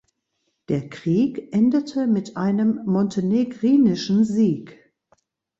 [0.69, 4.91] Der Krieg endete mit einem montenegrinischen Sieg.